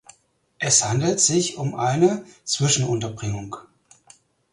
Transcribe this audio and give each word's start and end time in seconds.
Es 0.57 0.83
handelt 0.83 1.19
sich 1.19 1.57
um 1.59 1.75
eine 1.75 2.25
Zwischenunterbringung. 2.43 3.55